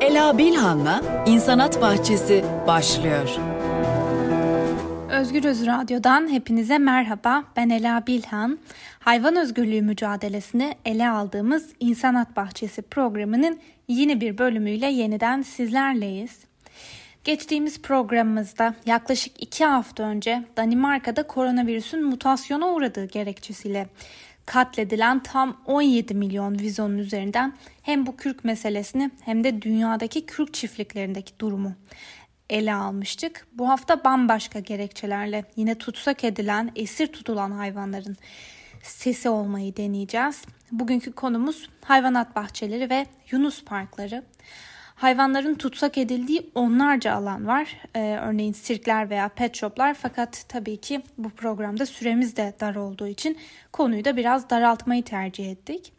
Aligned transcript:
Ela 0.00 0.38
Bilhan'la 0.38 1.24
İnsanat 1.26 1.80
Bahçesi 1.80 2.44
başlıyor. 2.66 3.28
Özgür 5.10 5.44
Öz 5.44 5.66
Radyo'dan 5.66 6.32
hepinize 6.32 6.78
merhaba. 6.78 7.44
Ben 7.56 7.70
Ela 7.70 8.06
Bilhan. 8.06 8.58
Hayvan 8.98 9.36
özgürlüğü 9.36 9.82
mücadelesini 9.82 10.74
ele 10.84 11.08
aldığımız 11.08 11.68
İnsanat 11.80 12.36
Bahçesi 12.36 12.82
programının 12.82 13.58
yeni 13.88 14.20
bir 14.20 14.38
bölümüyle 14.38 14.86
yeniden 14.86 15.42
sizlerleyiz. 15.42 16.38
Geçtiğimiz 17.24 17.82
programımızda 17.82 18.74
yaklaşık 18.86 19.42
iki 19.42 19.64
hafta 19.64 20.02
önce 20.02 20.42
Danimarka'da 20.56 21.22
koronavirüsün 21.22 22.04
mutasyona 22.04 22.68
uğradığı 22.68 23.04
gerekçesiyle 23.04 23.88
katledilen 24.50 25.22
tam 25.22 25.62
17 25.66 26.14
milyon 26.14 26.58
vizonun 26.58 26.98
üzerinden 26.98 27.52
hem 27.82 28.06
bu 28.06 28.16
kürk 28.16 28.44
meselesini 28.44 29.10
hem 29.20 29.44
de 29.44 29.62
dünyadaki 29.62 30.26
kürk 30.26 30.54
çiftliklerindeki 30.54 31.32
durumu 31.38 31.74
ele 32.50 32.74
almıştık. 32.74 33.46
Bu 33.52 33.68
hafta 33.68 34.04
bambaşka 34.04 34.58
gerekçelerle 34.60 35.44
yine 35.56 35.74
tutsak 35.74 36.24
edilen, 36.24 36.72
esir 36.76 37.06
tutulan 37.06 37.50
hayvanların 37.50 38.16
sesi 38.82 39.28
olmayı 39.28 39.76
deneyeceğiz. 39.76 40.44
Bugünkü 40.72 41.12
konumuz 41.12 41.68
hayvanat 41.84 42.36
bahçeleri 42.36 42.90
ve 42.90 43.06
Yunus 43.30 43.64
parkları. 43.64 44.24
Hayvanların 45.00 45.54
tutsak 45.54 45.98
edildiği 45.98 46.50
onlarca 46.54 47.12
alan 47.12 47.46
var. 47.46 47.76
Ee, 47.96 48.18
örneğin 48.22 48.52
sirkler 48.52 49.10
veya 49.10 49.28
pet 49.28 49.56
shoplar 49.56 49.94
fakat 49.94 50.44
tabii 50.48 50.76
ki 50.76 51.02
bu 51.18 51.30
programda 51.30 51.86
süremiz 51.86 52.36
de 52.36 52.54
dar 52.60 52.74
olduğu 52.74 53.06
için 53.06 53.36
konuyu 53.72 54.04
da 54.04 54.16
biraz 54.16 54.50
daraltmayı 54.50 55.02
tercih 55.02 55.50
ettik. 55.50 55.92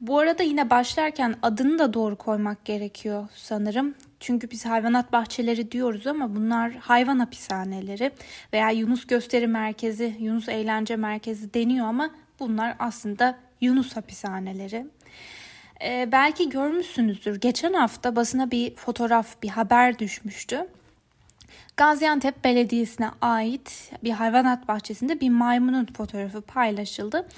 Bu 0.00 0.18
arada 0.18 0.42
yine 0.42 0.70
başlarken 0.70 1.34
adını 1.42 1.78
da 1.78 1.94
doğru 1.94 2.16
koymak 2.16 2.64
gerekiyor 2.64 3.28
sanırım. 3.34 3.94
Çünkü 4.20 4.50
biz 4.50 4.66
hayvanat 4.66 5.12
bahçeleri 5.12 5.72
diyoruz 5.72 6.06
ama 6.06 6.36
bunlar 6.36 6.72
hayvan 6.72 7.18
hapishaneleri 7.18 8.10
veya 8.52 8.70
Yunus 8.70 9.06
Gösteri 9.06 9.46
Merkezi, 9.46 10.16
Yunus 10.20 10.48
Eğlence 10.48 10.96
Merkezi 10.96 11.54
deniyor 11.54 11.86
ama 11.86 12.10
bunlar 12.40 12.76
aslında 12.78 13.38
Yunus 13.60 13.96
hapishaneleri. 13.96 14.86
Ee, 15.84 16.08
belki 16.12 16.48
görmüşsünüzdür. 16.48 17.40
Geçen 17.40 17.72
hafta 17.72 18.16
basına 18.16 18.50
bir 18.50 18.74
fotoğraf, 18.74 19.42
bir 19.42 19.48
haber 19.48 19.98
düşmüştü. 19.98 20.68
Gaziantep 21.76 22.44
Belediyesi'ne 22.44 23.10
ait 23.20 23.92
bir 24.04 24.10
hayvanat 24.10 24.68
bahçesinde 24.68 25.20
bir 25.20 25.30
maymunun 25.30 25.86
fotoğrafı 25.96 26.40
paylaşıldı. 26.40 27.28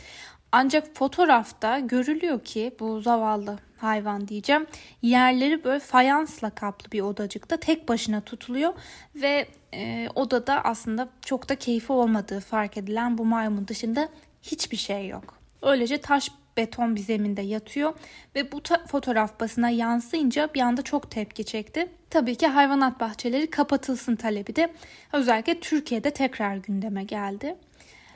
Ancak 0.53 0.97
fotoğrafta 0.97 1.79
görülüyor 1.79 2.45
ki 2.45 2.75
bu 2.81 3.01
zavallı 3.01 3.59
hayvan 3.79 4.29
diyeceğim. 4.29 4.67
Yerleri 5.03 5.65
böyle 5.65 5.81
fayansla 5.81 6.51
kaplı 6.51 6.93
bir 6.93 7.01
odacıkta 7.01 7.57
tek 7.57 7.89
başına 7.89 8.21
tutuluyor 8.21 8.75
ve 9.15 9.49
e, 9.75 10.09
odada 10.15 10.65
aslında 10.65 11.09
çok 11.23 11.49
da 11.49 11.57
keyfi 11.57 11.93
olmadığı 11.93 12.41
fark 12.41 12.77
edilen 12.77 13.19
bu 13.19 13.25
maymun 13.25 13.69
dışında 13.69 14.09
hiçbir 14.43 14.77
şey 14.77 15.09
yok. 15.09 15.39
Öylece 15.63 16.01
taş 16.01 16.31
beton 16.61 16.97
bir 16.97 17.01
zeminde 17.01 17.43
yatıyor 17.43 17.95
ve 18.35 18.53
bu 18.53 18.61
fotoğraf 18.87 19.41
basına 19.41 19.71
yansıyınca 19.71 20.51
bir 20.55 20.61
anda 20.61 20.83
çok 20.83 21.11
tepki 21.11 21.45
çekti. 21.45 21.89
Tabii 22.11 22.35
ki 22.35 22.47
hayvanat 22.47 23.01
bahçeleri 23.01 23.51
kapatılsın 23.51 24.17
talebi 24.17 24.57
de 24.57 24.73
özellikle 25.13 25.61
Türkiye'de 25.61 26.11
tekrar 26.11 26.57
gündeme 26.57 27.05
geldi. 27.05 27.57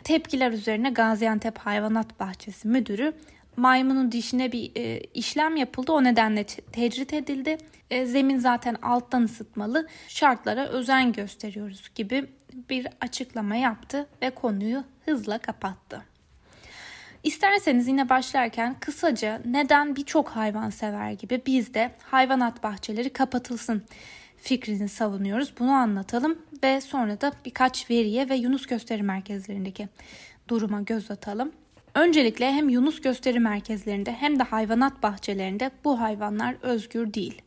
Tepkiler 0.05 0.53
üzerine 0.53 0.91
Gaziantep 0.91 1.59
Hayvanat 1.59 2.21
Bahçesi 2.21 2.69
Müdürü 2.69 3.13
maymunun 3.57 4.13
dişine 4.13 4.53
bir 4.53 4.73
e, 4.77 5.01
işlem 5.15 5.57
yapıldı. 5.57 5.93
O 5.93 6.05
nedenle 6.05 6.45
tecrit 6.45 7.13
edildi. 7.13 7.59
E, 7.91 8.07
zemin 8.07 8.39
zaten 8.39 8.77
alttan 8.83 9.23
ısıtmalı. 9.23 9.89
Şartlara 10.09 10.69
özen 10.69 11.13
gösteriyoruz 11.13 11.91
gibi 11.95 12.27
bir 12.71 12.87
açıklama 13.01 13.57
yaptı 13.57 14.07
ve 14.23 14.31
konuyu 14.31 14.85
hızla 15.05 15.39
kapattı. 15.39 16.14
İsterseniz 17.25 17.89
yine 17.89 18.09
başlarken 18.09 18.77
kısaca 18.81 19.41
neden 19.45 19.97
birçok 19.97 20.29
hayvan 20.29 20.71
sever 20.71 21.13
gibi 21.13 21.43
biz 21.47 21.75
de 21.75 21.91
hayvanat 22.03 22.63
bahçeleri 22.63 23.11
kapatılsın 23.11 23.83
fikrini 24.37 24.89
savunuyoruz. 24.89 25.53
Bunu 25.59 25.71
anlatalım 25.71 26.39
ve 26.63 26.81
sonra 26.81 27.21
da 27.21 27.33
birkaç 27.45 27.91
veriye 27.91 28.29
ve 28.29 28.35
Yunus 28.35 28.67
gösteri 28.67 29.03
merkezlerindeki 29.03 29.89
duruma 30.49 30.83
göz 30.83 31.11
atalım. 31.11 31.53
Öncelikle 31.95 32.53
hem 32.53 32.69
Yunus 32.69 33.01
gösteri 33.01 33.41
merkezlerinde 33.41 34.13
hem 34.13 34.39
de 34.39 34.43
hayvanat 34.43 35.03
bahçelerinde 35.03 35.71
bu 35.85 36.01
hayvanlar 36.01 36.57
özgür 36.63 37.15
değil. 37.15 37.43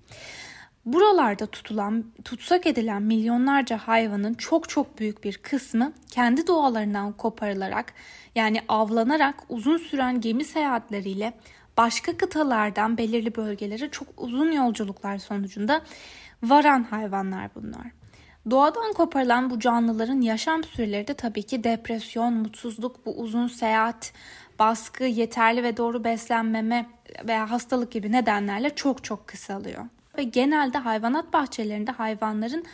Buralarda 0.88 1.46
tutulan, 1.46 2.06
tutsak 2.26 2.68
edilen 2.68 3.02
milyonlarca 3.02 3.78
hayvanın 3.78 4.34
çok 4.34 4.70
çok 4.70 5.00
büyük 5.00 5.24
bir 5.24 5.38
kısmı 5.38 5.94
kendi 6.12 6.48
doğalarından 6.48 7.14
koparılarak 7.14 7.94
yani 8.36 8.62
avlanarak 8.68 9.36
uzun 9.50 9.78
süren 9.78 10.22
gemi 10.22 10.46
seyahatleriyle 10.46 11.34
başka 11.78 12.18
kıtalardan 12.18 12.98
belirli 12.98 13.36
bölgelere 13.36 13.90
çok 13.92 14.08
uzun 14.18 14.52
yolculuklar 14.52 15.18
sonucunda 15.18 15.82
varan 16.44 16.84
hayvanlar 16.84 17.50
bunlar. 17.56 17.88
Doğadan 18.50 18.94
koparılan 18.94 19.50
bu 19.50 19.60
canlıların 19.60 20.22
yaşam 20.22 20.64
süreleri 20.64 21.08
de 21.08 21.14
tabii 21.14 21.44
ki 21.44 21.64
depresyon, 21.64 22.34
mutsuzluk, 22.34 23.06
bu 23.06 23.18
uzun 23.18 23.48
seyahat, 23.48 24.14
baskı, 24.60 25.04
yeterli 25.04 25.64
ve 25.64 25.78
doğru 25.78 26.04
beslenmeme 26.04 26.90
veya 27.28 27.52
hastalık 27.52 27.92
gibi 27.92 28.12
nedenlerle 28.12 28.76
çok 28.76 29.04
çok 29.04 29.28
kısalıyor. 29.28 29.86
Ve 30.18 30.24
genelde 30.24 30.78
hayvanat 30.78 31.34
bahçelerinde 31.34 31.92
hayvanların 31.92 32.66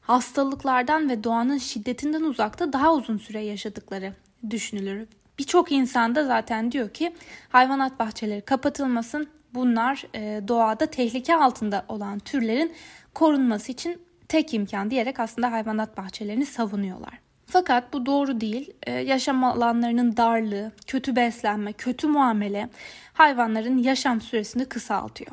hastalıklardan 0.00 1.10
ve 1.10 1.24
doğanın 1.24 1.58
şiddetinden 1.58 2.22
uzakta 2.22 2.72
daha 2.72 2.94
uzun 2.94 3.18
süre 3.18 3.40
yaşadıkları 3.40 4.12
düşünülür. 4.50 5.08
Birçok 5.38 5.72
insan 5.72 6.14
da 6.14 6.24
zaten 6.24 6.72
diyor 6.72 6.90
ki 6.90 7.14
hayvanat 7.48 7.98
bahçeleri 7.98 8.40
kapatılmasın. 8.40 9.28
Bunlar 9.54 10.04
e, 10.14 10.48
doğada 10.48 10.86
tehlike 10.86 11.36
altında 11.36 11.84
olan 11.88 12.18
türlerin 12.18 12.72
korunması 13.14 13.72
için 13.72 14.02
tek 14.28 14.54
imkan 14.54 14.90
diyerek 14.90 15.20
aslında 15.20 15.52
hayvanat 15.52 15.96
bahçelerini 15.96 16.46
savunuyorlar. 16.46 17.29
Fakat 17.52 17.92
bu 17.92 18.06
doğru 18.06 18.40
değil. 18.40 18.72
Ee, 18.86 18.92
yaşam 18.92 19.44
alanlarının 19.44 20.16
darlığı, 20.16 20.72
kötü 20.86 21.16
beslenme, 21.16 21.72
kötü 21.72 22.06
muamele 22.06 22.68
hayvanların 23.12 23.78
yaşam 23.78 24.20
süresini 24.20 24.64
kısaltıyor. 24.64 25.30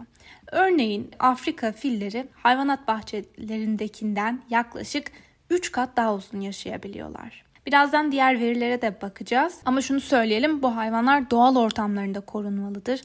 Örneğin 0.52 1.12
Afrika 1.20 1.72
filleri 1.72 2.28
hayvanat 2.34 2.88
bahçelerindekinden 2.88 4.42
yaklaşık 4.50 5.12
3 5.50 5.72
kat 5.72 5.98
daha 5.98 6.14
uzun 6.14 6.42
yaşayabiliyorlar. 6.42 7.47
Birazdan 7.68 8.12
diğer 8.12 8.40
verilere 8.40 8.82
de 8.82 9.02
bakacağız. 9.02 9.60
Ama 9.66 9.82
şunu 9.82 10.00
söyleyelim 10.00 10.62
bu 10.62 10.76
hayvanlar 10.76 11.32
doğal 11.32 11.56
ortamlarında 11.56 12.20
korunmalıdır. 12.20 13.02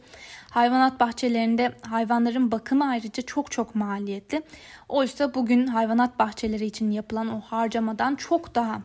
Hayvanat 0.50 1.00
bahçelerinde 1.00 1.72
hayvanların 1.88 2.52
bakımı 2.52 2.88
ayrıca 2.88 3.22
çok 3.22 3.50
çok 3.50 3.74
maliyetli. 3.74 4.42
Oysa 4.88 5.34
bugün 5.34 5.66
hayvanat 5.66 6.18
bahçeleri 6.18 6.64
için 6.64 6.90
yapılan 6.90 7.28
o 7.28 7.40
harcamadan 7.40 8.14
çok 8.14 8.54
daha 8.54 8.80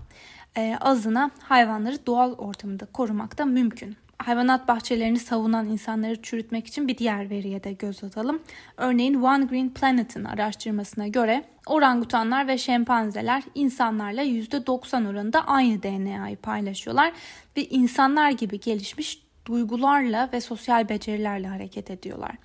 e, 0.57 0.77
azına 0.81 1.31
hayvanları 1.39 2.05
doğal 2.05 2.33
ortamında 2.33 2.85
korumak 2.85 3.37
da 3.37 3.45
mümkün 3.45 3.97
hayvanat 4.19 4.67
bahçelerini 4.67 5.19
savunan 5.19 5.65
insanları 5.69 6.21
çürütmek 6.21 6.67
için 6.67 6.87
bir 6.87 6.97
diğer 6.97 7.29
veriye 7.29 7.63
de 7.63 7.73
göz 7.73 8.03
atalım. 8.03 8.39
Örneğin 8.77 9.13
One 9.13 9.45
Green 9.45 9.69
Planet'in 9.69 10.23
araştırmasına 10.23 11.07
göre 11.07 11.43
orangutanlar 11.65 12.47
ve 12.47 12.57
şempanzeler 12.57 13.43
insanlarla 13.55 14.23
%90 14.23 15.09
oranında 15.09 15.47
aynı 15.47 15.83
DNA'yı 15.83 16.37
paylaşıyorlar 16.37 17.11
ve 17.57 17.65
insanlar 17.65 18.31
gibi 18.31 18.59
gelişmiş 18.59 19.21
duygularla 19.45 20.29
ve 20.33 20.41
sosyal 20.41 20.89
becerilerle 20.89 21.47
hareket 21.47 21.91
ediyorlar. 21.91 22.35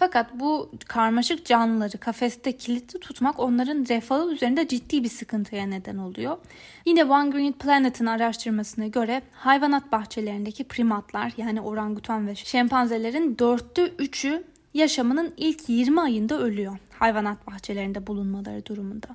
Fakat 0.00 0.30
bu 0.34 0.70
karmaşık 0.88 1.46
canlıları 1.46 1.98
kafeste 1.98 2.56
kilitli 2.56 3.00
tutmak 3.00 3.40
onların 3.40 3.86
refahı 3.88 4.32
üzerinde 4.32 4.68
ciddi 4.68 5.04
bir 5.04 5.08
sıkıntıya 5.08 5.66
neden 5.66 5.96
oluyor. 5.96 6.38
Yine 6.86 7.04
One 7.04 7.30
Green 7.30 7.52
Planet'in 7.52 8.06
araştırmasına 8.06 8.86
göre 8.86 9.22
hayvanat 9.32 9.92
bahçelerindeki 9.92 10.64
primatlar 10.64 11.32
yani 11.36 11.60
orangutan 11.60 12.26
ve 12.26 12.34
şempanzelerin 12.34 13.38
dörtte 13.38 13.86
üçü 13.98 14.44
yaşamının 14.74 15.34
ilk 15.36 15.68
20 15.68 16.00
ayında 16.00 16.40
ölüyor 16.40 16.78
hayvanat 16.98 17.46
bahçelerinde 17.46 18.06
bulunmaları 18.06 18.66
durumunda. 18.66 19.08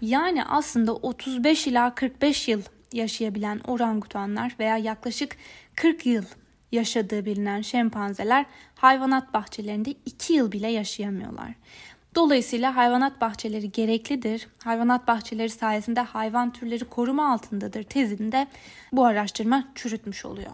Yani 0.00 0.44
aslında 0.44 0.94
35 0.94 1.66
ila 1.66 1.94
45 1.94 2.48
yıl 2.48 2.62
yaşayabilen 2.92 3.60
orangutanlar 3.66 4.56
veya 4.58 4.76
yaklaşık 4.76 5.36
40 5.76 6.06
yıl 6.06 6.24
yaşadığı 6.72 7.24
bilinen 7.24 7.60
şempanzeler 7.62 8.46
hayvanat 8.74 9.34
bahçelerinde 9.34 9.94
2 10.06 10.32
yıl 10.32 10.52
bile 10.52 10.68
yaşayamıyorlar. 10.68 11.54
Dolayısıyla 12.14 12.76
hayvanat 12.76 13.20
bahçeleri 13.20 13.72
gereklidir. 13.72 14.48
Hayvanat 14.64 15.08
bahçeleri 15.08 15.50
sayesinde 15.50 16.00
hayvan 16.00 16.52
türleri 16.52 16.84
koruma 16.84 17.32
altındadır 17.32 17.82
tezinde 17.82 18.46
bu 18.92 19.04
araştırma 19.04 19.64
çürütmüş 19.74 20.24
oluyor. 20.24 20.50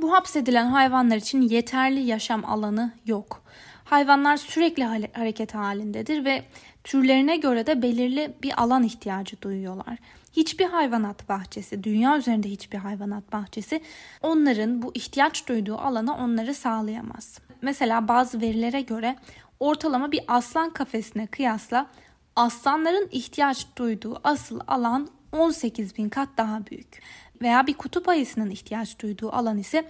Bu 0.00 0.12
hapsedilen 0.12 0.66
hayvanlar 0.66 1.16
için 1.16 1.40
yeterli 1.42 2.00
yaşam 2.00 2.44
alanı 2.44 2.92
yok. 3.06 3.42
Hayvanlar 3.84 4.36
sürekli 4.36 4.84
hareket 5.12 5.54
halindedir 5.54 6.24
ve 6.24 6.44
türlerine 6.84 7.36
göre 7.36 7.66
de 7.66 7.82
belirli 7.82 8.34
bir 8.42 8.62
alan 8.62 8.82
ihtiyacı 8.82 9.42
duyuyorlar. 9.42 9.98
Hiçbir 10.32 10.64
hayvanat 10.64 11.28
bahçesi, 11.28 11.84
dünya 11.84 12.18
üzerinde 12.18 12.48
hiçbir 12.48 12.78
hayvanat 12.78 13.32
bahçesi 13.32 13.80
onların 14.22 14.82
bu 14.82 14.92
ihtiyaç 14.94 15.48
duyduğu 15.48 15.78
alanı 15.78 16.16
onları 16.16 16.54
sağlayamaz. 16.54 17.38
Mesela 17.62 18.08
bazı 18.08 18.40
verilere 18.40 18.80
göre 18.80 19.16
ortalama 19.60 20.12
bir 20.12 20.20
aslan 20.28 20.70
kafesine 20.70 21.26
kıyasla 21.26 21.86
aslanların 22.36 23.08
ihtiyaç 23.12 23.66
duyduğu 23.76 24.20
asıl 24.24 24.60
alan 24.66 25.08
18 25.32 25.96
bin 25.96 26.08
kat 26.08 26.28
daha 26.36 26.66
büyük. 26.66 27.02
Veya 27.42 27.66
bir 27.66 27.74
kutup 27.74 28.08
ayısının 28.08 28.50
ihtiyaç 28.50 28.98
duyduğu 28.98 29.32
alan 29.32 29.58
ise 29.58 29.88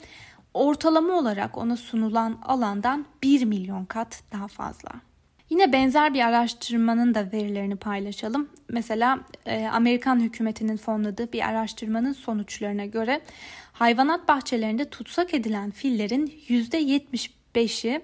ortalama 0.54 1.12
olarak 1.14 1.58
ona 1.58 1.76
sunulan 1.76 2.38
alandan 2.42 3.06
1 3.22 3.44
milyon 3.44 3.84
kat 3.84 4.22
daha 4.32 4.48
fazla. 4.48 4.90
Yine 5.50 5.72
benzer 5.72 6.14
bir 6.14 6.20
araştırmanın 6.20 7.14
da 7.14 7.32
verilerini 7.32 7.76
paylaşalım. 7.76 8.48
Mesela 8.68 9.20
e, 9.46 9.66
Amerikan 9.66 10.20
hükümetinin 10.20 10.76
fonladığı 10.76 11.32
bir 11.32 11.48
araştırmanın 11.48 12.12
sonuçlarına 12.12 12.84
göre 12.84 13.20
hayvanat 13.72 14.28
bahçelerinde 14.28 14.84
tutsak 14.84 15.34
edilen 15.34 15.70
fillerin 15.70 16.26
%75'i 16.48 18.00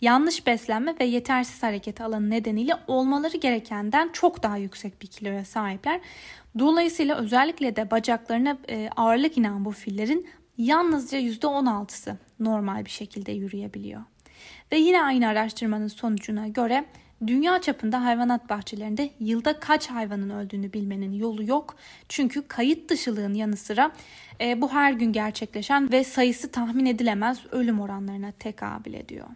yanlış 0.00 0.46
beslenme 0.46 0.94
ve 1.00 1.04
yetersiz 1.04 1.62
hareket 1.62 2.00
alanı 2.00 2.30
nedeniyle 2.30 2.74
olmaları 2.86 3.36
gerekenden 3.36 4.10
çok 4.12 4.42
daha 4.42 4.56
yüksek 4.56 5.02
bir 5.02 5.06
kiloya 5.06 5.44
sahipler. 5.44 6.00
Dolayısıyla 6.58 7.16
özellikle 7.16 7.76
de 7.76 7.90
bacaklarına 7.90 8.58
e, 8.68 8.90
ağırlık 8.96 9.38
inen 9.38 9.64
bu 9.64 9.70
fillerin 9.70 10.26
yalnızca 10.58 11.18
%16'sı 11.18 12.18
normal 12.40 12.84
bir 12.84 12.90
şekilde 12.90 13.32
yürüyebiliyor. 13.32 14.02
Ve 14.72 14.78
yine 14.78 15.02
aynı 15.02 15.28
araştırmanın 15.28 15.88
sonucuna 15.88 16.48
göre 16.48 16.84
dünya 17.26 17.60
çapında 17.60 18.04
hayvanat 18.04 18.50
bahçelerinde 18.50 19.10
yılda 19.20 19.60
kaç 19.60 19.86
hayvanın 19.86 20.30
öldüğünü 20.30 20.72
bilmenin 20.72 21.12
yolu 21.12 21.44
yok. 21.44 21.76
Çünkü 22.08 22.48
kayıt 22.48 22.90
dışılığın 22.90 23.34
yanı 23.34 23.56
sıra 23.56 23.92
e, 24.40 24.60
bu 24.60 24.72
her 24.72 24.92
gün 24.92 25.12
gerçekleşen 25.12 25.92
ve 25.92 26.04
sayısı 26.04 26.50
tahmin 26.50 26.86
edilemez 26.86 27.40
ölüm 27.52 27.80
oranlarına 27.80 28.32
tekabül 28.32 28.94
ediyor. 28.94 29.26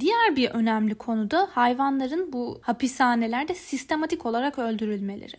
Diğer 0.00 0.36
bir 0.36 0.50
önemli 0.50 0.94
konu 0.94 1.30
da 1.30 1.48
hayvanların 1.52 2.32
bu 2.32 2.60
hapishanelerde 2.62 3.54
sistematik 3.54 4.26
olarak 4.26 4.58
öldürülmeleri. 4.58 5.36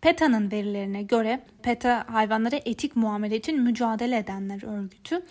PETA'nın 0.00 0.50
verilerine 0.50 1.02
göre 1.02 1.40
PETA 1.62 2.06
hayvanlara 2.08 2.56
etik 2.64 2.96
muamele 2.96 3.36
için 3.36 3.62
mücadele 3.62 4.18
edenler 4.18 4.78
örgütü. 4.78 5.22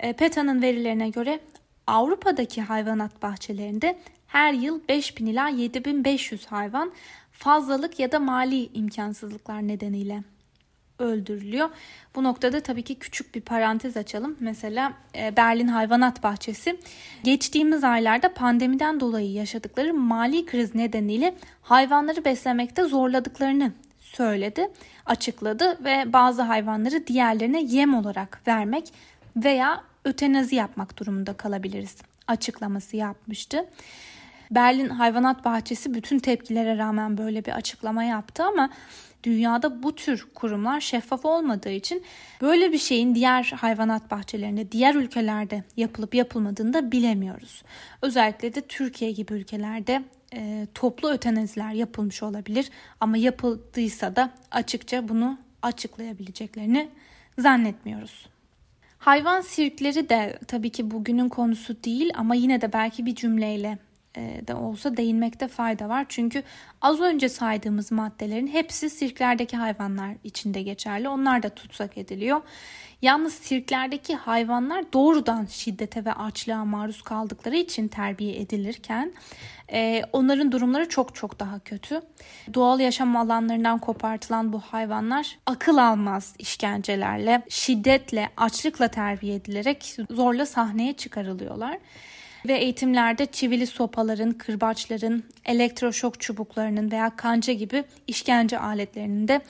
E, 0.00 0.12
PETA'nın 0.12 0.62
verilerine 0.62 1.08
göre 1.10 1.40
Avrupa'daki 1.86 2.62
hayvanat 2.62 3.22
bahçelerinde 3.22 3.98
her 4.26 4.52
yıl 4.52 4.80
5000 4.88 5.26
ila 5.26 5.48
7500 5.48 6.46
hayvan 6.46 6.92
fazlalık 7.32 7.98
ya 7.98 8.12
da 8.12 8.18
mali 8.18 8.68
imkansızlıklar 8.74 9.68
nedeniyle 9.68 10.22
öldürülüyor. 10.98 11.70
Bu 12.14 12.24
noktada 12.24 12.60
tabii 12.60 12.82
ki 12.82 12.94
küçük 12.94 13.34
bir 13.34 13.40
parantez 13.40 13.96
açalım. 13.96 14.36
Mesela 14.40 14.92
e, 15.16 15.36
Berlin 15.36 15.68
Hayvanat 15.68 16.22
Bahçesi 16.22 16.80
geçtiğimiz 17.24 17.84
aylarda 17.84 18.34
pandemiden 18.34 19.00
dolayı 19.00 19.32
yaşadıkları 19.32 19.94
mali 19.94 20.46
kriz 20.46 20.74
nedeniyle 20.74 21.34
hayvanları 21.62 22.24
beslemekte 22.24 22.84
zorladıklarını 22.84 23.72
söyledi, 24.00 24.70
açıkladı 25.06 25.84
ve 25.84 26.12
bazı 26.12 26.42
hayvanları 26.42 27.06
diğerlerine 27.06 27.62
yem 27.62 27.94
olarak 27.94 28.40
vermek 28.46 28.92
veya 29.36 29.82
ötenazi 30.04 30.54
yapmak 30.54 30.98
durumunda 30.98 31.32
kalabiliriz 31.32 31.96
açıklaması 32.26 32.96
yapmıştı. 32.96 33.66
Berlin 34.50 34.88
Hayvanat 34.88 35.44
Bahçesi 35.44 35.94
bütün 35.94 36.18
tepkilere 36.18 36.78
rağmen 36.78 37.18
böyle 37.18 37.44
bir 37.44 37.52
açıklama 37.52 38.04
yaptı 38.04 38.44
ama 38.44 38.70
dünyada 39.24 39.82
bu 39.82 39.94
tür 39.94 40.26
kurumlar 40.34 40.80
şeffaf 40.80 41.24
olmadığı 41.24 41.70
için 41.70 42.02
böyle 42.40 42.72
bir 42.72 42.78
şeyin 42.78 43.14
diğer 43.14 43.44
hayvanat 43.60 44.10
bahçelerinde, 44.10 44.72
diğer 44.72 44.94
ülkelerde 44.94 45.64
yapılıp 45.76 46.14
yapılmadığını 46.14 46.72
da 46.72 46.92
bilemiyoruz. 46.92 47.62
Özellikle 48.02 48.54
de 48.54 48.60
Türkiye 48.60 49.10
gibi 49.10 49.34
ülkelerde 49.34 50.02
e, 50.34 50.66
toplu 50.74 51.10
ötenaziler 51.10 51.72
yapılmış 51.72 52.22
olabilir 52.22 52.70
ama 53.00 53.16
yapıldıysa 53.16 54.16
da 54.16 54.30
açıkça 54.50 55.08
bunu 55.08 55.38
açıklayabileceklerini 55.62 56.88
zannetmiyoruz. 57.38 58.28
Hayvan 58.98 59.40
sirkleri 59.40 60.08
de 60.08 60.38
tabii 60.48 60.70
ki 60.70 60.90
bugünün 60.90 61.28
konusu 61.28 61.84
değil 61.84 62.10
ama 62.14 62.34
yine 62.34 62.60
de 62.60 62.72
belki 62.72 63.06
bir 63.06 63.14
cümleyle 63.14 63.78
de 64.46 64.54
olsa 64.54 64.96
değinmekte 64.96 65.48
fayda 65.48 65.88
var. 65.88 66.06
Çünkü 66.08 66.42
az 66.82 67.00
önce 67.00 67.28
saydığımız 67.28 67.92
maddelerin 67.92 68.46
hepsi 68.46 68.90
sirklerdeki 68.90 69.56
hayvanlar 69.56 70.14
içinde 70.24 70.62
geçerli. 70.62 71.08
Onlar 71.08 71.42
da 71.42 71.48
tutsak 71.48 71.98
ediliyor. 71.98 72.40
Yalnız 73.02 73.34
sirklerdeki 73.34 74.14
hayvanlar 74.14 74.92
doğrudan 74.92 75.46
şiddete 75.46 76.04
ve 76.04 76.12
açlığa 76.12 76.64
maruz 76.64 77.02
kaldıkları 77.02 77.56
için 77.56 77.88
terbiye 77.88 78.40
edilirken 78.40 79.12
e, 79.72 80.02
onların 80.12 80.52
durumları 80.52 80.88
çok 80.88 81.14
çok 81.14 81.40
daha 81.40 81.58
kötü. 81.58 82.00
Doğal 82.54 82.80
yaşam 82.80 83.16
alanlarından 83.16 83.78
kopartılan 83.78 84.52
bu 84.52 84.60
hayvanlar 84.60 85.38
akıl 85.46 85.76
almaz 85.76 86.34
işkencelerle, 86.38 87.42
şiddetle, 87.48 88.30
açlıkla 88.36 88.88
terbiye 88.88 89.34
edilerek 89.34 89.96
zorla 90.10 90.46
sahneye 90.46 90.92
çıkarılıyorlar 90.92 91.78
ve 92.48 92.58
eğitimlerde 92.58 93.26
çivili 93.26 93.66
sopaların, 93.66 94.32
kırbaçların, 94.32 95.24
elektroşok 95.44 96.20
çubuklarının 96.20 96.90
veya 96.90 97.16
kanca 97.16 97.52
gibi 97.52 97.84
işkence 98.06 98.58
aletlerinin 98.58 99.28
de 99.28 99.40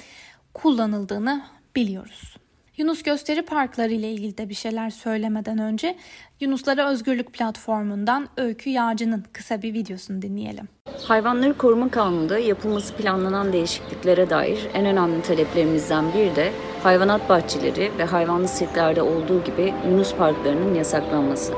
kullanıldığını 0.54 1.42
biliyoruz. 1.76 2.36
Yunus 2.76 3.02
Gösteri 3.02 3.42
Parkları 3.42 3.92
ile 3.92 4.10
ilgili 4.10 4.38
de 4.38 4.48
bir 4.48 4.54
şeyler 4.54 4.90
söylemeden 4.90 5.58
önce 5.58 5.96
Yunuslara 6.40 6.90
Özgürlük 6.90 7.32
platformundan 7.32 8.28
Öykü 8.36 8.70
Yağcı'nın 8.70 9.24
kısa 9.32 9.62
bir 9.62 9.74
videosunu 9.74 10.22
dinleyelim. 10.22 10.68
Hayvanları 11.02 11.58
koruma 11.58 11.88
kanununda 11.88 12.38
yapılması 12.38 12.94
planlanan 12.94 13.52
değişikliklere 13.52 14.30
dair 14.30 14.58
en 14.74 14.86
önemli 14.86 15.22
taleplerimizden 15.22 16.04
biri 16.14 16.36
de 16.36 16.52
hayvanat 16.82 17.28
bahçeleri 17.28 17.92
ve 17.98 18.04
hayvanlı 18.04 18.48
sirklerde 18.48 19.02
olduğu 19.02 19.44
gibi 19.44 19.74
Yunus 19.90 20.14
parklarının 20.14 20.74
yasaklanması. 20.74 21.52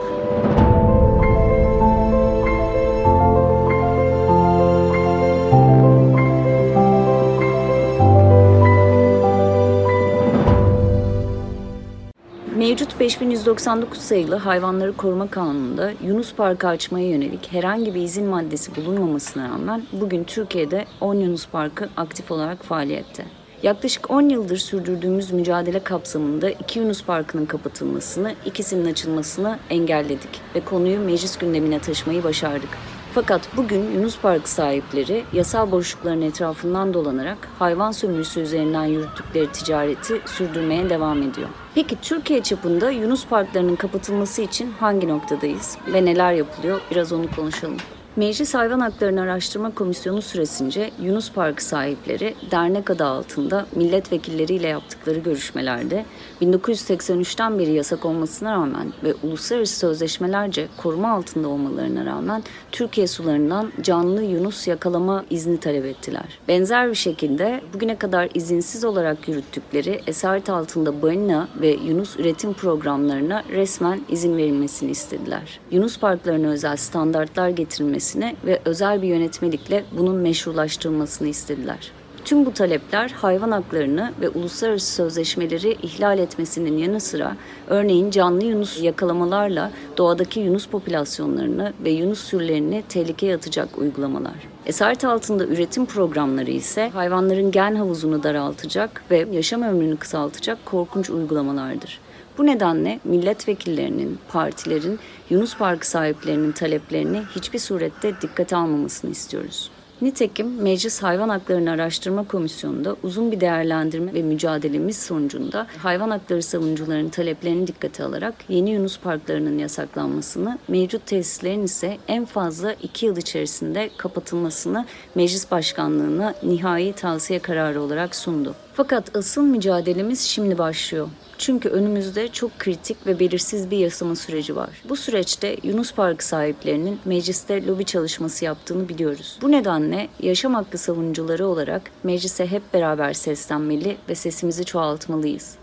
Mevcut 13.00 13.20
5199 13.20 13.98
sayılı 13.98 14.36
Hayvanları 14.36 14.96
Koruma 14.96 15.30
Kanunu'nda 15.30 15.92
Yunus 16.04 16.34
Parkı 16.34 16.68
açmaya 16.68 17.08
yönelik 17.08 17.52
herhangi 17.52 17.94
bir 17.94 18.02
izin 18.02 18.26
maddesi 18.26 18.76
bulunmamasına 18.76 19.48
rağmen 19.48 19.82
bugün 19.92 20.24
Türkiye'de 20.24 20.84
10 21.00 21.14
Yunus 21.14 21.48
Parkı 21.48 21.88
aktif 21.96 22.30
olarak 22.30 22.64
faaliyette. 22.64 23.24
Yaklaşık 23.62 24.10
10 24.10 24.28
yıldır 24.28 24.56
sürdürdüğümüz 24.56 25.30
mücadele 25.30 25.80
kapsamında 25.80 26.50
iki 26.50 26.78
Yunus 26.78 27.04
Parkı'nın 27.04 27.46
kapatılmasını, 27.46 28.34
ikisinin 28.46 28.90
açılmasını 28.90 29.58
engelledik 29.70 30.40
ve 30.54 30.60
konuyu 30.60 31.00
meclis 31.00 31.38
gündemine 31.38 31.78
taşımayı 31.78 32.24
başardık. 32.24 32.70
Fakat 33.14 33.56
bugün 33.56 33.90
Yunus 33.90 34.18
Parkı 34.18 34.50
sahipleri 34.50 35.24
yasal 35.32 35.70
boşlukların 35.70 36.22
etrafından 36.22 36.94
dolanarak 36.94 37.38
hayvan 37.58 37.92
sömürüsü 37.92 38.40
üzerinden 38.40 38.84
yürüttükleri 38.84 39.52
ticareti 39.52 40.20
sürdürmeye 40.26 40.90
devam 40.90 41.22
ediyor. 41.22 41.48
Peki 41.74 41.96
Türkiye 42.02 42.42
çapında 42.42 42.90
Yunus 42.90 43.26
Parklarının 43.26 43.76
kapatılması 43.76 44.42
için 44.42 44.72
hangi 44.80 45.08
noktadayız 45.08 45.78
ve 45.92 46.04
neler 46.04 46.32
yapılıyor? 46.32 46.80
Biraz 46.90 47.12
onu 47.12 47.30
konuşalım. 47.36 47.76
Meclis 48.16 48.54
Hayvan 48.54 48.80
Haklarını 48.80 49.20
Araştırma 49.20 49.74
Komisyonu 49.74 50.22
süresince 50.22 50.90
Yunus 51.02 51.32
Parkı 51.32 51.64
sahipleri 51.64 52.34
dernek 52.50 52.90
adı 52.90 53.04
altında 53.04 53.66
milletvekilleriyle 53.76 54.68
yaptıkları 54.68 55.18
görüşmelerde 55.18 56.04
1983'ten 56.42 57.58
beri 57.58 57.72
yasak 57.72 58.04
olmasına 58.04 58.52
rağmen 58.52 58.92
ve 59.04 59.14
uluslararası 59.22 59.78
sözleşmelerce 59.78 60.68
koruma 60.76 61.12
altında 61.12 61.48
olmalarına 61.48 62.04
rağmen 62.04 62.42
Türkiye 62.72 63.06
sularından 63.06 63.72
canlı 63.82 64.22
Yunus 64.22 64.68
yakalama 64.68 65.24
izni 65.30 65.60
talep 65.60 65.84
ettiler. 65.84 66.38
Benzer 66.48 66.90
bir 66.90 66.94
şekilde 66.94 67.60
bugüne 67.74 67.96
kadar 67.96 68.28
izinsiz 68.34 68.84
olarak 68.84 69.28
yürüttükleri 69.28 70.00
esaret 70.06 70.50
altında 70.50 71.02
balina 71.02 71.48
ve 71.60 71.68
Yunus 71.68 72.18
üretim 72.18 72.52
programlarına 72.52 73.44
resmen 73.50 74.00
izin 74.08 74.36
verilmesini 74.36 74.90
istediler. 74.90 75.60
Yunus 75.70 75.98
parklarına 75.98 76.48
özel 76.48 76.76
standartlar 76.76 77.48
getirilmesi 77.48 78.07
edilmesini 78.08 78.36
ve 78.44 78.60
özel 78.64 79.02
bir 79.02 79.08
yönetmelikle 79.08 79.84
bunun 79.92 80.16
meşrulaştırılmasını 80.16 81.28
istediler. 81.28 81.92
Tüm 82.24 82.46
bu 82.46 82.52
talepler 82.52 83.10
hayvan 83.10 83.50
haklarını 83.50 84.12
ve 84.20 84.28
uluslararası 84.28 84.92
sözleşmeleri 84.92 85.76
ihlal 85.82 86.18
etmesinin 86.18 86.78
yanı 86.78 87.00
sıra 87.00 87.36
örneğin 87.68 88.10
canlı 88.10 88.44
yunus 88.44 88.82
yakalamalarla 88.82 89.70
doğadaki 89.96 90.40
yunus 90.40 90.68
popülasyonlarını 90.68 91.72
ve 91.84 91.90
yunus 91.90 92.30
türlerini 92.30 92.82
tehlikeye 92.88 93.36
atacak 93.36 93.78
uygulamalar. 93.78 94.48
Esaret 94.66 95.04
altında 95.04 95.46
üretim 95.46 95.86
programları 95.86 96.50
ise 96.50 96.90
hayvanların 96.90 97.50
gen 97.50 97.74
havuzunu 97.74 98.22
daraltacak 98.22 99.02
ve 99.10 99.26
yaşam 99.32 99.62
ömrünü 99.62 99.96
kısaltacak 99.96 100.58
korkunç 100.64 101.10
uygulamalardır. 101.10 102.00
Bu 102.38 102.46
nedenle 102.46 103.00
milletvekillerinin, 103.04 104.18
partilerin, 104.28 104.98
Yunus 105.30 105.56
Parkı 105.56 105.88
sahiplerinin 105.88 106.52
taleplerini 106.52 107.22
hiçbir 107.36 107.58
surette 107.58 108.20
dikkate 108.20 108.56
almamasını 108.56 109.10
istiyoruz. 109.10 109.70
Nitekim 110.02 110.62
Meclis 110.62 111.02
Hayvan 111.02 111.28
Haklarını 111.28 111.70
Araştırma 111.70 112.28
Komisyonu'nda 112.28 112.96
uzun 113.02 113.32
bir 113.32 113.40
değerlendirme 113.40 114.14
ve 114.14 114.22
mücadelemiz 114.22 114.98
sonucunda 114.98 115.66
hayvan 115.78 116.10
hakları 116.10 116.42
savunucularının 116.42 117.08
taleplerini 117.08 117.66
dikkate 117.66 118.04
alarak 118.04 118.34
yeni 118.48 118.70
Yunus 118.70 118.98
parklarının 118.98 119.58
yasaklanmasını, 119.58 120.58
mevcut 120.68 121.06
tesislerin 121.06 121.62
ise 121.62 121.98
en 122.08 122.24
fazla 122.24 122.72
iki 122.72 123.06
yıl 123.06 123.16
içerisinde 123.16 123.90
kapatılmasını 123.96 124.86
Meclis 125.14 125.50
Başkanlığı'na 125.50 126.34
nihai 126.42 126.92
tavsiye 126.92 127.38
kararı 127.38 127.82
olarak 127.82 128.14
sundu. 128.16 128.54
Fakat 128.74 129.16
asıl 129.16 129.42
mücadelemiz 129.42 130.20
şimdi 130.20 130.58
başlıyor. 130.58 131.08
Çünkü 131.38 131.68
önümüzde 131.68 132.28
çok 132.28 132.58
kritik 132.58 133.06
ve 133.06 133.20
belirsiz 133.20 133.70
bir 133.70 133.78
yasama 133.78 134.16
süreci 134.16 134.56
var. 134.56 134.70
Bu 134.88 134.96
süreçte 134.96 135.56
Yunus 135.62 135.94
Parkı 135.94 136.26
sahiplerinin 136.26 136.98
mecliste 137.04 137.66
lobi 137.66 137.84
çalışması 137.84 138.44
yaptığını 138.44 138.88
biliyoruz. 138.88 139.38
Bu 139.42 139.52
nedenle 139.90 140.08
yaşam 140.20 140.54
hakkı 140.54 140.78
savunucuları 140.78 141.46
olarak 141.46 141.90
meclise 142.02 142.46
hep 142.46 142.74
beraber 142.74 143.12
seslenmeli 143.12 143.96
ve 144.08 144.14
sesimizi 144.14 144.64
çoğaltmalıyız. 144.64 145.56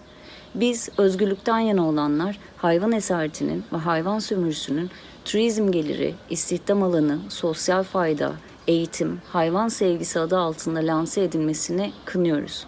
Biz 0.55 0.89
özgürlükten 0.97 1.59
yana 1.59 1.87
olanlar 1.87 2.39
hayvan 2.57 2.91
esaretinin 2.91 3.63
ve 3.73 3.77
hayvan 3.77 4.19
sömürüsünün 4.19 4.89
turizm 5.25 5.71
geliri, 5.71 6.15
istihdam 6.29 6.83
alanı, 6.83 7.19
sosyal 7.29 7.83
fayda, 7.83 8.33
eğitim, 8.67 9.21
hayvan 9.31 9.67
sevgisi 9.67 10.19
adı 10.19 10.37
altında 10.37 10.79
lanse 10.79 11.23
edilmesini 11.23 11.91
kınıyoruz. 12.05 12.65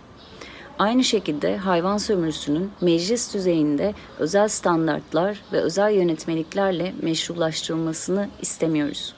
Aynı 0.80 1.04
şekilde 1.04 1.58
hayvan 1.58 1.98
sömürüsünün 1.98 2.72
meclis 2.82 3.34
düzeyinde 3.34 3.94
özel 4.20 4.48
standartlar 4.48 5.42
ve 5.54 5.60
özel 5.60 5.92
yönetmeliklerle 5.92 6.94
meşrulaştırılmasını 7.02 8.30
istemiyoruz. 8.42 9.17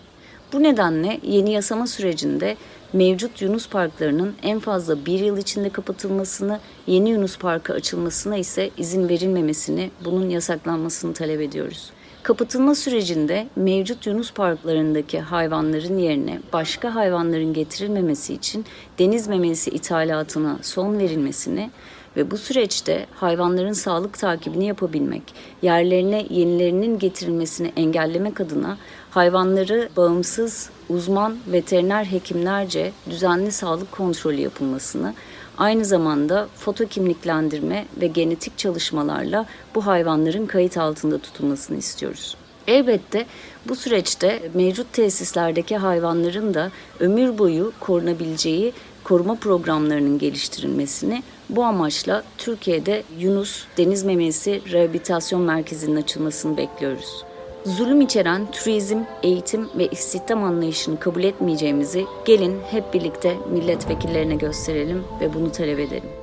Bu 0.54 0.64
nedenle 0.64 1.20
yeni 1.24 1.52
yasama 1.52 1.88
sürecinde 1.88 2.58
mevcut 2.94 3.42
Yunus 3.42 3.70
parklarının 3.70 4.36
en 4.44 4.60
fazla 4.60 5.06
bir 5.06 5.20
yıl 5.20 5.38
içinde 5.38 5.70
kapatılmasını, 5.70 6.60
yeni 6.88 7.10
Yunus 7.10 7.38
parkı 7.38 7.74
açılmasına 7.74 8.38
ise 8.38 8.70
izin 8.78 9.10
verilmemesini, 9.10 9.92
bunun 10.06 10.30
yasaklanmasını 10.30 11.14
talep 11.14 11.42
ediyoruz. 11.42 11.90
Kapatılma 12.24 12.76
sürecinde 12.76 13.48
mevcut 13.56 14.08
Yunus 14.08 14.34
parklarındaki 14.34 15.20
hayvanların 15.20 15.98
yerine 15.98 16.40
başka 16.54 16.96
hayvanların 16.96 17.54
getirilmemesi 17.54 18.34
için 18.34 18.66
deniz 19.00 19.28
memesi 19.28 19.70
ithalatına 19.70 20.60
son 20.62 21.00
verilmesini 21.00 21.72
ve 22.20 22.32
bu 22.32 22.38
süreçte 22.38 23.06
hayvanların 23.16 23.74
sağlık 23.74 24.20
takibini 24.20 24.66
yapabilmek, 24.66 25.24
yerlerine 25.62 26.26
yenilerinin 26.30 27.00
getirilmesini 27.00 27.74
engellemek 27.76 28.42
adına 28.42 28.78
hayvanları 29.12 29.90
bağımsız 29.98 30.70
uzman 30.90 31.38
veteriner 31.48 32.06
hekimlerce 32.06 32.92
düzenli 33.10 33.52
sağlık 33.52 33.92
kontrolü 33.92 34.42
yapılmasını, 34.42 35.14
aynı 35.58 35.86
zamanda 35.86 36.48
foto 36.56 36.86
kimliklendirme 36.86 37.86
ve 38.02 38.08
genetik 38.08 38.58
çalışmalarla 38.58 39.46
bu 39.76 39.86
hayvanların 39.86 40.46
kayıt 40.46 40.78
altında 40.78 41.18
tutulmasını 41.18 41.78
istiyoruz. 41.78 42.36
Elbette 42.70 43.26
bu 43.68 43.76
süreçte 43.76 44.42
mevcut 44.54 44.94
tesislerdeki 44.94 45.78
hayvanların 45.78 46.54
da 46.54 46.72
ömür 47.00 47.38
boyu 47.38 47.72
korunabileceği 47.80 48.74
koruma 49.04 49.36
programlarının 49.36 50.20
geliştirilmesini 50.20 51.24
bu 51.50 51.64
amaçla 51.64 52.24
Türkiye'de 52.38 53.04
Yunus 53.20 53.64
Deniz 53.78 54.04
Memesi 54.04 54.62
Rehabilitasyon 54.72 55.42
Merkezi'nin 55.42 55.96
açılmasını 55.96 56.58
bekliyoruz. 56.58 57.24
Zulüm 57.66 58.02
içeren 58.02 58.52
turizm, 58.52 59.00
eğitim 59.24 59.70
ve 59.78 59.88
istihdam 59.88 60.44
anlayışını 60.44 61.00
kabul 61.00 61.24
etmeyeceğimizi 61.24 62.06
gelin 62.26 62.60
hep 62.72 62.94
birlikte 62.94 63.38
milletvekillerine 63.52 64.36
gösterelim 64.36 65.04
ve 65.22 65.34
bunu 65.34 65.52
talep 65.52 65.80
edelim. 65.80 66.19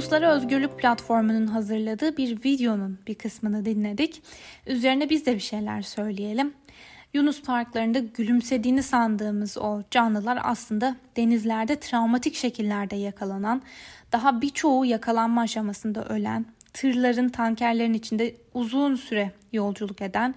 Yunuslara 0.00 0.32
Özgürlük 0.32 0.78
Platformu'nun 0.78 1.46
hazırladığı 1.46 2.16
bir 2.16 2.44
videonun 2.44 2.98
bir 3.06 3.14
kısmını 3.14 3.64
dinledik. 3.64 4.22
Üzerine 4.66 5.10
biz 5.10 5.26
de 5.26 5.34
bir 5.34 5.40
şeyler 5.40 5.82
söyleyelim. 5.82 6.54
Yunus 7.14 7.42
parklarında 7.42 7.98
gülümsediğini 7.98 8.82
sandığımız 8.82 9.58
o 9.58 9.82
canlılar 9.90 10.38
aslında 10.42 10.96
denizlerde 11.16 11.80
travmatik 11.80 12.34
şekillerde 12.34 12.96
yakalanan, 12.96 13.62
daha 14.12 14.40
birçoğu 14.40 14.84
yakalanma 14.84 15.40
aşamasında 15.40 16.04
ölen, 16.04 16.46
tırların, 16.72 17.28
tankerlerin 17.28 17.94
içinde 17.94 18.34
uzun 18.54 18.96
süre 18.96 19.32
yolculuk 19.52 20.02
eden, 20.02 20.34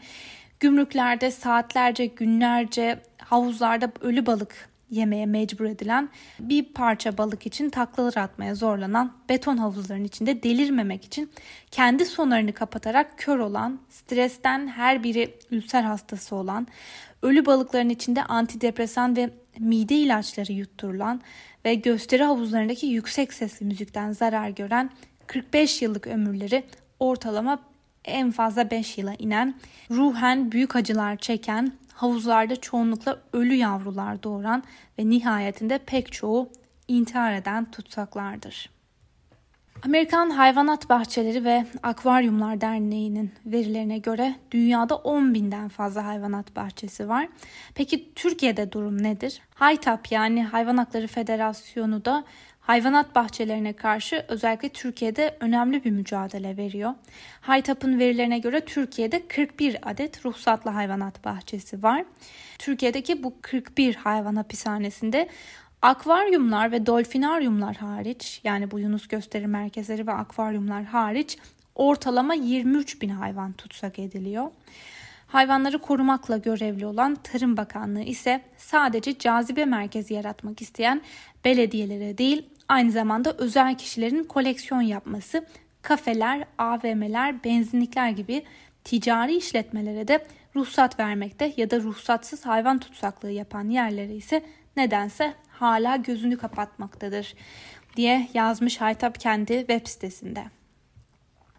gümrüklerde 0.59 1.31
saatlerce, 1.31 2.05
günlerce 2.05 2.99
havuzlarda 3.17 3.91
ölü 4.01 4.25
balık 4.25 4.72
yemeye 4.93 5.25
mecbur 5.25 5.65
edilen, 5.65 6.09
bir 6.39 6.63
parça 6.63 7.17
balık 7.17 7.45
için 7.45 7.69
taklalar 7.69 8.17
atmaya 8.17 8.55
zorlanan, 8.55 9.13
beton 9.29 9.57
havuzların 9.57 10.03
içinde 10.03 10.43
delirmemek 10.43 11.05
için 11.05 11.31
kendi 11.71 12.05
sonlarını 12.05 12.53
kapatarak 12.53 13.17
kör 13.17 13.39
olan, 13.39 13.79
stresten 13.89 14.67
her 14.67 15.03
biri 15.03 15.35
ülser 15.51 15.83
hastası 15.83 16.35
olan, 16.35 16.67
ölü 17.21 17.45
balıkların 17.45 17.89
içinde 17.89 18.23
antidepresan 18.23 19.15
ve 19.15 19.29
mide 19.59 19.95
ilaçları 19.95 20.53
yutturulan 20.53 21.21
ve 21.65 21.75
gösteri 21.75 22.23
havuzlarındaki 22.23 22.85
yüksek 22.85 23.33
sesli 23.33 23.65
müzikten 23.65 24.11
zarar 24.11 24.49
gören 24.49 24.89
45 25.27 25.81
yıllık 25.81 26.07
ömürleri 26.07 26.63
ortalama 26.99 27.59
en 28.05 28.31
fazla 28.31 28.71
5 28.71 28.97
yıla 28.97 29.13
inen, 29.13 29.55
ruhen 29.91 30.51
büyük 30.51 30.75
acılar 30.75 31.17
çeken, 31.17 31.71
havuzlarda 31.93 32.55
çoğunlukla 32.55 33.19
ölü 33.33 33.55
yavrular 33.55 34.23
doğuran 34.23 34.63
ve 34.99 35.09
nihayetinde 35.09 35.77
pek 35.77 36.11
çoğu 36.11 36.49
intihar 36.87 37.33
eden 37.33 37.71
tutsaklardır. 37.71 38.69
Amerikan 39.85 40.29
Hayvanat 40.29 40.89
Bahçeleri 40.89 41.43
ve 41.43 41.65
Akvaryumlar 41.83 42.61
Derneği'nin 42.61 43.31
verilerine 43.45 43.97
göre 43.97 44.35
dünyada 44.51 44.95
10 44.95 45.33
binden 45.33 45.69
fazla 45.69 46.05
hayvanat 46.05 46.55
bahçesi 46.55 47.09
var. 47.09 47.27
Peki 47.75 48.13
Türkiye'de 48.13 48.71
durum 48.71 49.03
nedir? 49.03 49.41
HITAP 49.61 50.11
yani 50.11 50.43
Hayvan 50.43 50.77
Hakları 50.77 51.07
Federasyonu 51.07 52.05
da 52.05 52.23
hayvanat 52.63 53.15
bahçelerine 53.15 53.73
karşı 53.73 54.25
özellikle 54.27 54.69
Türkiye'de 54.69 55.37
önemli 55.39 55.83
bir 55.83 55.91
mücadele 55.91 56.57
veriyor. 56.57 56.93
Haytap'ın 57.41 57.99
verilerine 57.99 58.39
göre 58.39 58.61
Türkiye'de 58.61 59.27
41 59.27 59.89
adet 59.89 60.25
ruhsatlı 60.25 60.71
hayvanat 60.71 61.25
bahçesi 61.25 61.83
var. 61.83 62.05
Türkiye'deki 62.59 63.23
bu 63.23 63.33
41 63.41 63.95
hayvan 63.95 64.35
hapishanesinde 64.35 65.29
akvaryumlar 65.81 66.71
ve 66.71 66.85
dolfinaryumlar 66.85 67.75
hariç 67.75 68.41
yani 68.43 68.71
bu 68.71 68.79
Yunus 68.79 69.07
gösteri 69.07 69.47
merkezleri 69.47 70.07
ve 70.07 70.13
akvaryumlar 70.13 70.83
hariç 70.83 71.37
ortalama 71.75 72.33
23 72.33 73.01
bin 73.01 73.09
hayvan 73.09 73.53
tutsak 73.53 73.99
ediliyor. 73.99 74.47
Hayvanları 75.27 75.79
korumakla 75.79 76.37
görevli 76.37 76.85
olan 76.85 77.15
Tarım 77.15 77.57
Bakanlığı 77.57 78.01
ise 78.01 78.41
sadece 78.57 79.17
cazibe 79.17 79.65
merkezi 79.65 80.13
yaratmak 80.13 80.61
isteyen 80.61 81.01
belediyelere 81.45 82.17
değil 82.17 82.49
aynı 82.69 82.91
zamanda 82.91 83.33
özel 83.37 83.77
kişilerin 83.77 84.23
koleksiyon 84.23 84.81
yapması, 84.81 85.45
kafeler, 85.81 86.45
AVM'ler, 86.57 87.43
benzinlikler 87.43 88.09
gibi 88.09 88.43
ticari 88.83 89.35
işletmelere 89.35 90.07
de 90.07 90.25
ruhsat 90.55 90.99
vermekte 90.99 91.53
ya 91.57 91.71
da 91.71 91.79
ruhsatsız 91.79 92.45
hayvan 92.45 92.79
tutsaklığı 92.79 93.31
yapan 93.31 93.69
yerlere 93.69 94.15
ise 94.15 94.43
nedense 94.77 95.33
hala 95.49 95.95
gözünü 95.95 96.37
kapatmaktadır 96.37 97.33
diye 97.95 98.27
yazmış 98.33 98.81
Haytap 98.81 99.19
kendi 99.19 99.57
web 99.59 99.87
sitesinde. 99.87 100.43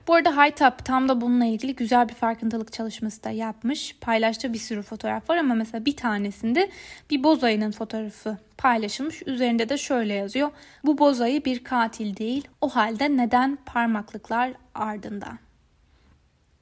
Bu 0.07 0.15
arada 0.15 0.37
Haytap 0.37 0.85
tam 0.85 1.09
da 1.09 1.21
bununla 1.21 1.45
ilgili 1.45 1.75
güzel 1.75 2.09
bir 2.09 2.15
farkındalık 2.15 2.73
çalışması 2.73 3.25
da 3.25 3.31
yapmış. 3.31 3.97
Paylaştığı 4.01 4.53
bir 4.53 4.59
sürü 4.59 4.83
fotoğraf 4.83 5.31
var 5.31 5.37
ama 5.37 5.55
mesela 5.55 5.85
bir 5.85 5.97
tanesinde 5.97 6.71
bir 7.11 7.25
bozayının 7.25 7.71
fotoğrafı 7.71 8.39
paylaşılmış. 8.59 9.23
Üzerinde 9.27 9.69
de 9.69 9.79
şöyle 9.79 10.15
yazıyor. 10.15 10.51
Bu 10.85 10.99
bozayı 10.99 11.45
bir 11.45 11.65
katil 11.65 12.17
değil. 12.17 12.49
O 12.61 12.69
halde 12.69 13.17
neden 13.17 13.59
parmaklıklar 13.67 14.53
ardında? 14.75 15.29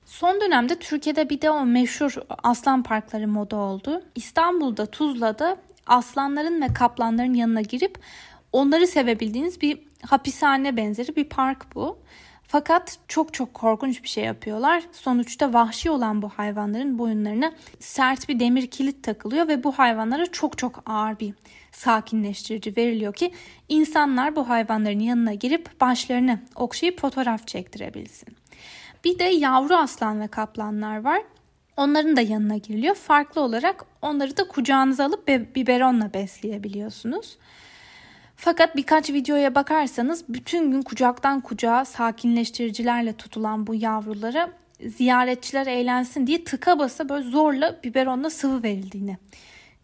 Son 0.06 0.40
dönemde 0.40 0.78
Türkiye'de 0.78 1.30
bir 1.30 1.40
de 1.40 1.50
o 1.50 1.64
meşhur 1.64 2.14
aslan 2.42 2.82
parkları 2.82 3.28
moda 3.28 3.56
oldu. 3.56 4.02
İstanbul'da 4.14 4.86
Tuzla'da 4.86 5.56
aslanların 5.86 6.62
ve 6.62 6.66
kaplanların 6.74 7.34
yanına 7.34 7.60
girip 7.60 7.98
onları 8.52 8.86
sevebildiğiniz 8.86 9.60
bir 9.60 9.78
hapishane 10.06 10.76
benzeri 10.76 11.16
bir 11.16 11.24
park 11.24 11.74
bu. 11.74 11.98
Fakat 12.46 12.98
çok 13.08 13.34
çok 13.34 13.54
korkunç 13.54 14.02
bir 14.02 14.08
şey 14.08 14.24
yapıyorlar. 14.24 14.82
Sonuçta 14.92 15.52
vahşi 15.52 15.90
olan 15.90 16.22
bu 16.22 16.28
hayvanların 16.28 16.98
boyunlarına 16.98 17.52
sert 17.80 18.28
bir 18.28 18.40
demir 18.40 18.66
kilit 18.66 19.04
takılıyor 19.04 19.48
ve 19.48 19.64
bu 19.64 19.72
hayvanlara 19.72 20.26
çok 20.26 20.58
çok 20.58 20.82
ağır 20.86 21.18
bir 21.20 21.34
sakinleştirici 21.72 22.76
veriliyor 22.76 23.14
ki 23.14 23.32
insanlar 23.68 24.36
bu 24.36 24.48
hayvanların 24.48 25.00
yanına 25.00 25.34
girip 25.34 25.80
başlarını 25.80 26.40
okşayıp 26.54 27.00
fotoğraf 27.00 27.46
çektirebilsin. 27.46 28.36
Bir 29.04 29.18
de 29.18 29.24
yavru 29.24 29.74
aslan 29.74 30.20
ve 30.20 30.28
kaplanlar 30.28 31.04
var. 31.04 31.22
Onların 31.76 32.16
da 32.16 32.20
yanına 32.20 32.56
giriliyor. 32.56 32.94
Farklı 32.94 33.40
olarak 33.40 33.84
onları 34.02 34.36
da 34.36 34.48
kucağınıza 34.48 35.04
alıp 35.04 35.28
biberonla 35.28 36.14
besleyebiliyorsunuz. 36.14 37.36
Fakat 38.44 38.76
birkaç 38.76 39.10
videoya 39.10 39.54
bakarsanız 39.54 40.24
bütün 40.28 40.70
gün 40.70 40.82
kucaktan 40.82 41.40
kucağa 41.40 41.84
sakinleştiricilerle 41.84 43.12
tutulan 43.12 43.66
bu 43.66 43.74
yavrulara 43.74 44.50
ziyaretçiler 44.86 45.66
eğlensin 45.66 46.26
diye 46.26 46.44
tıka 46.44 46.78
basa 46.78 47.08
böyle 47.08 47.24
zorla 47.30 47.80
biberonla 47.84 48.30
sıvı 48.30 48.62
verildiğini 48.62 49.16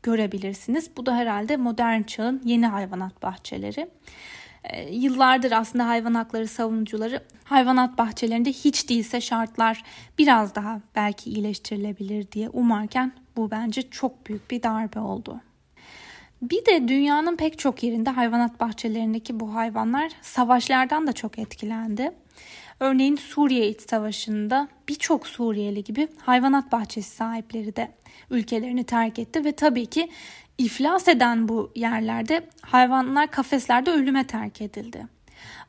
görebilirsiniz. 0.02 0.90
Bu 0.96 1.06
da 1.06 1.16
herhalde 1.16 1.56
modern 1.56 2.02
çağın 2.02 2.40
yeni 2.44 2.66
hayvanat 2.66 3.22
bahçeleri. 3.22 3.90
Ee, 4.64 4.94
yıllardır 4.94 5.52
aslında 5.52 5.88
hayvan 5.88 6.14
hakları 6.14 6.48
savunucuları 6.48 7.22
hayvanat 7.44 7.98
bahçelerinde 7.98 8.52
hiç 8.52 8.88
değilse 8.88 9.20
şartlar 9.20 9.82
biraz 10.18 10.54
daha 10.54 10.80
belki 10.94 11.30
iyileştirilebilir 11.30 12.32
diye 12.32 12.48
umarken 12.48 13.12
bu 13.36 13.50
bence 13.50 13.90
çok 13.90 14.26
büyük 14.26 14.50
bir 14.50 14.62
darbe 14.62 15.00
oldu. 15.00 15.40
Bir 16.42 16.66
de 16.66 16.88
dünyanın 16.88 17.36
pek 17.36 17.58
çok 17.58 17.82
yerinde 17.82 18.10
hayvanat 18.10 18.60
bahçelerindeki 18.60 19.40
bu 19.40 19.54
hayvanlar 19.54 20.12
savaşlardan 20.22 21.06
da 21.06 21.12
çok 21.12 21.38
etkilendi. 21.38 22.12
Örneğin 22.80 23.16
Suriye 23.16 23.68
İç 23.68 23.80
Savaşı'nda 23.80 24.68
birçok 24.88 25.26
Suriyeli 25.26 25.84
gibi 25.84 26.08
hayvanat 26.18 26.72
bahçesi 26.72 27.16
sahipleri 27.16 27.76
de 27.76 27.92
ülkelerini 28.30 28.84
terk 28.84 29.18
etti 29.18 29.44
ve 29.44 29.52
tabii 29.52 29.86
ki 29.86 30.08
iflas 30.58 31.08
eden 31.08 31.48
bu 31.48 31.72
yerlerde 31.74 32.46
hayvanlar 32.62 33.30
kafeslerde 33.30 33.90
ölüme 33.90 34.26
terk 34.26 34.60
edildi. 34.60 35.17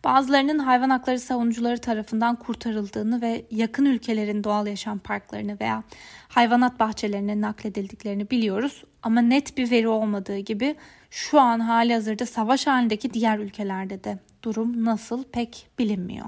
Bazılarının 0.04 0.60
hayvan 0.60 0.90
hakları 0.90 1.20
savunucuları 1.20 1.78
tarafından 1.78 2.36
kurtarıldığını 2.36 3.22
ve 3.22 3.46
yakın 3.52 3.86
ülkelerin 3.86 4.44
doğal 4.44 4.68
yaşam 4.68 5.00
parklarını 5.00 5.58
veya 5.62 5.84
hayvanat 6.28 6.80
bahçelerine 6.80 7.42
nakledildiklerini 7.42 8.30
biliyoruz. 8.30 8.84
Ama 9.04 9.22
net 9.22 9.58
bir 9.58 9.72
veri 9.72 9.88
olmadığı 9.88 10.38
gibi 10.38 10.76
şu 11.10 11.40
an 11.40 11.60
hali 11.60 11.94
hazırda 11.94 12.26
savaş 12.26 12.68
halindeki 12.68 13.14
diğer 13.14 13.40
ülkelerde 13.40 14.04
de 14.04 14.20
durum 14.44 14.86
nasıl 14.86 15.24
pek 15.24 15.68
bilinmiyor. 15.80 16.26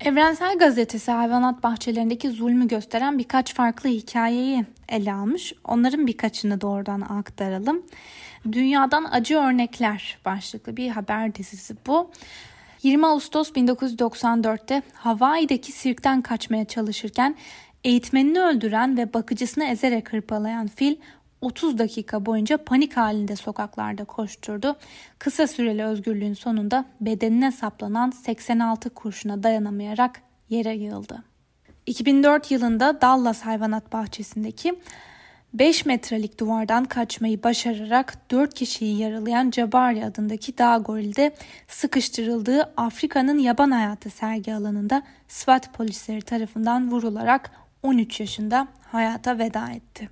Evrensel 0.00 0.58
Gazetesi 0.58 1.10
hayvanat 1.10 1.62
bahçelerindeki 1.62 2.30
zulmü 2.30 2.68
gösteren 2.68 3.18
birkaç 3.18 3.54
farklı 3.54 3.90
hikayeyi 3.90 4.64
ele 4.88 5.12
almış. 5.12 5.52
Onların 5.64 6.06
birkaçını 6.06 6.60
doğrudan 6.60 7.00
aktaralım. 7.00 7.82
Dünyadan 8.52 9.04
Acı 9.04 9.36
Örnekler 9.36 10.18
başlıklı 10.24 10.76
bir 10.76 10.88
haber 10.88 11.34
dizisi 11.34 11.76
bu. 11.86 12.10
20 12.82 13.06
Ağustos 13.06 13.50
1994'te 13.50 14.82
Hawaii'deki 14.92 15.72
sirkten 15.72 16.22
kaçmaya 16.22 16.64
çalışırken 16.64 17.36
eğitmenini 17.84 18.40
öldüren 18.40 18.96
ve 18.96 19.14
bakıcısını 19.14 19.64
ezerek 19.64 20.12
hırpalayan 20.12 20.66
fil 20.66 20.96
30 21.40 21.78
dakika 21.78 22.26
boyunca 22.26 22.56
panik 22.56 22.96
halinde 22.96 23.36
sokaklarda 23.36 24.04
koşturdu. 24.04 24.76
Kısa 25.18 25.46
süreli 25.46 25.84
özgürlüğün 25.84 26.34
sonunda 26.34 26.84
bedenine 27.00 27.52
saplanan 27.52 28.10
86 28.10 28.90
kurşuna 28.90 29.42
dayanamayarak 29.42 30.22
yere 30.48 30.74
yığıldı. 30.74 31.24
2004 31.86 32.50
yılında 32.50 33.00
Dallas 33.00 33.40
Hayvanat 33.42 33.92
Bahçesi'ndeki 33.92 34.74
5 35.54 35.86
metrelik 35.86 36.40
duvardan 36.40 36.84
kaçmayı 36.84 37.42
başararak 37.42 38.30
4 38.30 38.54
kişiyi 38.54 38.98
yaralayan 38.98 39.50
Jabari 39.50 40.04
adındaki 40.04 40.58
dağ 40.58 40.78
gorilde 40.78 41.34
sıkıştırıldığı 41.68 42.72
Afrika'nın 42.76 43.38
yaban 43.38 43.70
hayatı 43.70 44.10
sergi 44.10 44.54
alanında 44.54 45.02
SWAT 45.28 45.74
polisleri 45.74 46.22
tarafından 46.22 46.90
vurularak 46.90 47.50
13 47.82 48.20
yaşında 48.20 48.68
hayata 48.92 49.38
veda 49.38 49.70
etti. 49.70 50.08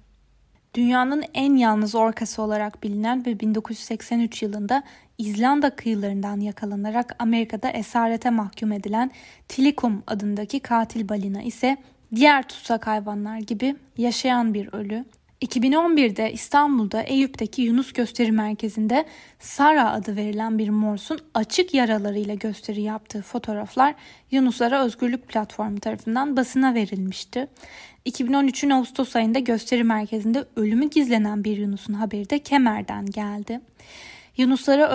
Dünyanın 0.74 1.24
en 1.34 1.56
yalnız 1.56 1.94
orkası 1.94 2.42
olarak 2.42 2.82
bilinen 2.82 3.26
ve 3.26 3.40
1983 3.40 4.42
yılında 4.42 4.82
İzlanda 5.18 5.70
kıyılarından 5.70 6.40
yakalanarak 6.40 7.16
Amerika'da 7.18 7.70
esarete 7.70 8.30
mahkum 8.30 8.72
edilen 8.72 9.10
Tilikum 9.48 10.02
adındaki 10.06 10.60
katil 10.60 11.08
balina 11.08 11.42
ise 11.42 11.76
diğer 12.14 12.48
tutsak 12.48 12.86
hayvanlar 12.86 13.38
gibi 13.38 13.76
yaşayan 13.96 14.54
bir 14.54 14.72
ölü 14.72 15.04
2011'de 15.46 16.32
İstanbul'da 16.32 17.02
Eyüp'teki 17.02 17.62
Yunus 17.62 17.92
Gösteri 17.92 18.32
Merkezi'nde 18.32 19.04
Sara 19.38 19.92
adı 19.92 20.16
verilen 20.16 20.58
bir 20.58 20.68
morsun 20.68 21.18
açık 21.34 21.74
yaralarıyla 21.74 22.34
gösteri 22.34 22.82
yaptığı 22.82 23.22
fotoğraflar 23.22 23.94
Yunuslara 24.30 24.84
Özgürlük 24.84 25.28
Platformu 25.28 25.80
tarafından 25.80 26.36
basına 26.36 26.74
verilmişti. 26.74 27.48
2013'ün 28.06 28.70
Ağustos 28.70 29.16
ayında 29.16 29.38
gösteri 29.38 29.84
merkezinde 29.84 30.44
ölümü 30.56 30.90
gizlenen 30.90 31.44
bir 31.44 31.56
Yunus'un 31.56 31.94
haberi 31.94 32.30
de 32.30 32.38
Kemer'den 32.38 33.06
geldi. 33.06 33.60
Yunuslara 34.36 34.88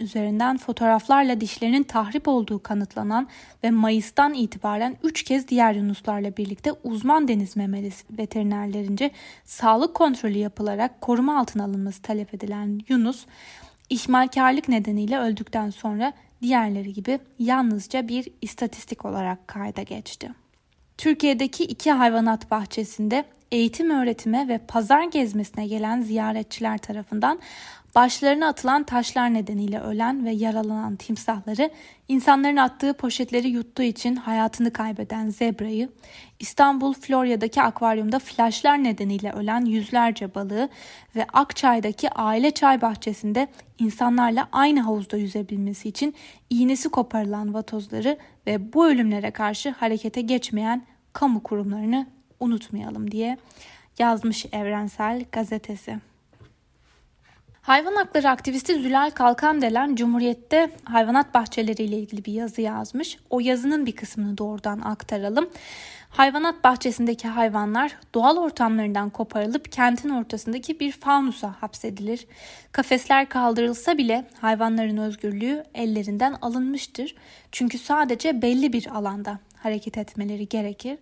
üzerinden 0.00 0.56
fotoğraflarla 0.56 1.40
dişlerinin 1.40 1.82
tahrip 1.82 2.28
olduğu 2.28 2.62
kanıtlanan 2.62 3.28
ve 3.64 3.70
Mayıs'tan 3.70 4.34
itibaren 4.34 4.96
3 5.02 5.22
kez 5.22 5.48
diğer 5.48 5.74
Yunuslarla 5.74 6.36
birlikte 6.36 6.72
uzman 6.72 7.28
deniz 7.28 7.56
memelisi 7.56 8.04
veterinerlerince 8.18 9.10
sağlık 9.44 9.94
kontrolü 9.94 10.38
yapılarak 10.38 11.00
koruma 11.00 11.38
altına 11.40 11.64
alınması 11.64 12.02
talep 12.02 12.34
edilen 12.34 12.80
Yunus, 12.88 13.26
ihmalkarlık 13.90 14.68
nedeniyle 14.68 15.18
öldükten 15.18 15.70
sonra 15.70 16.12
diğerleri 16.42 16.92
gibi 16.92 17.18
yalnızca 17.38 18.08
bir 18.08 18.28
istatistik 18.42 19.04
olarak 19.04 19.48
kayda 19.48 19.82
geçti. 19.82 20.30
Türkiye'deki 20.98 21.64
iki 21.64 21.92
hayvanat 21.92 22.50
bahçesinde 22.50 23.24
eğitim 23.52 23.90
öğretime 23.90 24.48
ve 24.48 24.58
pazar 24.58 25.04
gezmesine 25.04 25.66
gelen 25.66 26.00
ziyaretçiler 26.00 26.78
tarafından 26.78 27.38
başlarına 27.96 28.48
atılan 28.48 28.82
taşlar 28.82 29.34
nedeniyle 29.34 29.80
ölen 29.80 30.24
ve 30.24 30.30
yaralanan 30.30 30.96
timsahları, 30.96 31.70
insanların 32.08 32.56
attığı 32.56 32.94
poşetleri 32.94 33.48
yuttuğu 33.48 33.82
için 33.82 34.16
hayatını 34.16 34.72
kaybeden 34.72 35.30
zebrayı, 35.30 35.88
İstanbul 36.40 36.94
Florya'daki 36.94 37.62
akvaryumda 37.62 38.18
flaşlar 38.18 38.84
nedeniyle 38.84 39.32
ölen 39.32 39.64
yüzlerce 39.64 40.34
balığı 40.34 40.68
ve 41.16 41.26
Akçay'daki 41.32 42.10
aile 42.10 42.50
çay 42.50 42.80
bahçesinde 42.80 43.48
insanlarla 43.78 44.48
aynı 44.52 44.80
havuzda 44.80 45.16
yüzebilmesi 45.16 45.88
için 45.88 46.14
iğnesi 46.50 46.88
koparılan 46.88 47.54
vatozları 47.54 48.18
ve 48.46 48.72
bu 48.72 48.86
ölümlere 48.86 49.30
karşı 49.30 49.70
harekete 49.70 50.20
geçmeyen 50.20 50.82
kamu 51.12 51.42
kurumlarını 51.42 52.06
unutmayalım 52.40 53.10
diye 53.10 53.38
yazmış 53.98 54.46
Evrensel 54.52 55.24
Gazetesi. 55.32 55.98
Hayvan 57.66 57.94
hakları 57.94 58.30
aktivisti 58.30 58.74
Zülal 58.74 59.10
Kalkandelen 59.10 59.96
Cumhuriyet'te 59.96 60.70
hayvanat 60.84 61.34
bahçeleriyle 61.34 61.96
ilgili 61.96 62.24
bir 62.24 62.32
yazı 62.32 62.60
yazmış. 62.60 63.18
O 63.30 63.40
yazının 63.40 63.86
bir 63.86 63.96
kısmını 63.96 64.38
doğrudan 64.38 64.80
aktaralım. 64.80 65.48
Hayvanat 66.10 66.64
bahçesindeki 66.64 67.28
hayvanlar 67.28 67.96
doğal 68.14 68.36
ortamlarından 68.36 69.10
koparılıp 69.10 69.72
kentin 69.72 70.10
ortasındaki 70.10 70.80
bir 70.80 70.92
faunusa 70.92 71.54
hapsedilir. 71.60 72.26
Kafesler 72.72 73.28
kaldırılsa 73.28 73.98
bile 73.98 74.28
hayvanların 74.40 74.96
özgürlüğü 74.96 75.64
ellerinden 75.74 76.36
alınmıştır. 76.42 77.14
Çünkü 77.52 77.78
sadece 77.78 78.42
belli 78.42 78.72
bir 78.72 78.86
alanda 78.96 79.38
hareket 79.56 79.98
etmeleri 79.98 80.48
gerekir. 80.48 80.98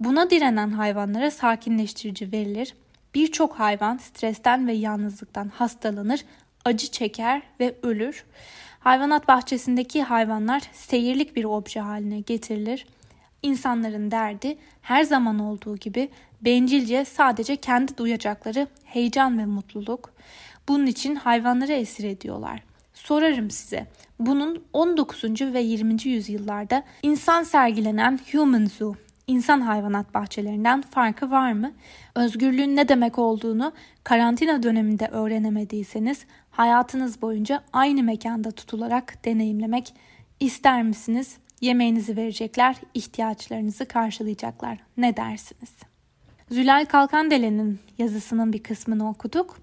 Buna 0.00 0.30
direnen 0.30 0.70
hayvanlara 0.70 1.30
sakinleştirici 1.30 2.32
verilir 2.32 2.74
Birçok 3.14 3.54
hayvan 3.54 3.96
stresten 3.96 4.66
ve 4.66 4.72
yalnızlıktan 4.72 5.48
hastalanır, 5.48 6.24
acı 6.64 6.90
çeker 6.90 7.42
ve 7.60 7.74
ölür. 7.82 8.24
Hayvanat 8.80 9.28
bahçesindeki 9.28 10.02
hayvanlar 10.02 10.62
seyirlik 10.72 11.36
bir 11.36 11.44
obje 11.44 11.80
haline 11.80 12.20
getirilir. 12.20 12.86
İnsanların 13.42 14.10
derdi 14.10 14.58
her 14.82 15.02
zaman 15.02 15.38
olduğu 15.38 15.76
gibi 15.76 16.08
bencilce 16.40 17.04
sadece 17.04 17.56
kendi 17.56 17.98
duyacakları 17.98 18.66
heyecan 18.84 19.38
ve 19.38 19.46
mutluluk. 19.46 20.12
Bunun 20.68 20.86
için 20.86 21.14
hayvanları 21.14 21.72
esir 21.72 22.04
ediyorlar. 22.04 22.62
Sorarım 22.94 23.50
size. 23.50 23.86
Bunun 24.18 24.64
19. 24.72 25.24
ve 25.24 25.60
20. 25.60 25.96
yüzyıllarda 26.04 26.82
insan 27.02 27.42
sergilenen 27.42 28.20
Human 28.32 28.66
Zoo 28.66 28.94
insan 29.26 29.60
hayvanat 29.60 30.14
bahçelerinden 30.14 30.82
farkı 30.82 31.30
var 31.30 31.52
mı? 31.52 31.72
Özgürlüğün 32.14 32.76
ne 32.76 32.88
demek 32.88 33.18
olduğunu 33.18 33.72
karantina 34.04 34.62
döneminde 34.62 35.06
öğrenemediyseniz 35.06 36.26
hayatınız 36.50 37.22
boyunca 37.22 37.62
aynı 37.72 38.02
mekanda 38.02 38.50
tutularak 38.50 39.24
deneyimlemek 39.24 39.94
ister 40.40 40.82
misiniz? 40.82 41.36
Yemeğinizi 41.60 42.16
verecekler, 42.16 42.76
ihtiyaçlarınızı 42.94 43.86
karşılayacaklar. 43.86 44.78
Ne 44.96 45.16
dersiniz? 45.16 45.72
Zülal 46.50 46.84
Kalkandele'nin 46.84 47.78
yazısının 47.98 48.52
bir 48.52 48.62
kısmını 48.62 49.08
okuduk. 49.08 49.58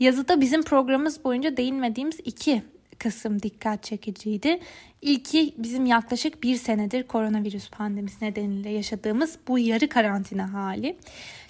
Yazıda 0.00 0.40
bizim 0.40 0.62
programımız 0.62 1.24
boyunca 1.24 1.56
değinmediğimiz 1.56 2.20
iki 2.24 2.62
kısım 2.98 3.42
dikkat 3.42 3.82
çekiciydi. 3.82 4.60
İlki 5.02 5.54
bizim 5.58 5.86
yaklaşık 5.86 6.42
bir 6.42 6.56
senedir 6.56 7.02
koronavirüs 7.02 7.70
pandemisi 7.70 8.24
nedeniyle 8.24 8.70
yaşadığımız 8.70 9.38
bu 9.48 9.58
yarı 9.58 9.88
karantina 9.88 10.52
hali. 10.52 10.96